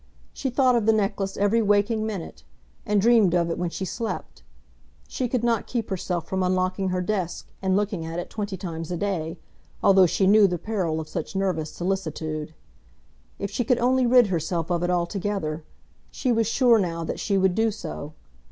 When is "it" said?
3.51-3.59, 8.17-8.27, 14.81-14.89